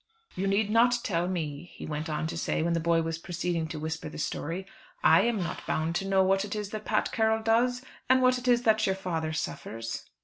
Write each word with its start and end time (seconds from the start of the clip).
"You 0.35 0.47
need 0.47 0.71
not 0.71 0.97
tell 1.03 1.27
me," 1.27 1.69
he 1.75 1.85
went 1.85 2.09
on 2.09 2.25
to 2.25 2.35
say 2.35 2.63
when 2.63 2.73
the 2.73 2.79
boy 2.79 3.03
was 3.03 3.19
proceeding 3.19 3.67
to 3.67 3.79
whisper 3.79 4.09
the 4.09 4.17
story, 4.17 4.65
"I 5.03 5.21
am 5.25 5.37
not 5.37 5.67
bound 5.67 5.93
to 5.97 6.07
know 6.07 6.23
what 6.23 6.43
it 6.43 6.55
is 6.55 6.71
that 6.71 6.85
Pat 6.85 7.11
Carroll 7.11 7.43
does, 7.43 7.83
and 8.09 8.19
what 8.19 8.39
it 8.39 8.47
is 8.47 8.63
that 8.63 8.87
your 8.87 8.95
father 8.95 9.31
suffers. 9.31 10.09